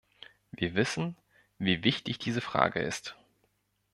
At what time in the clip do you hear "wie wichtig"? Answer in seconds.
1.59-2.17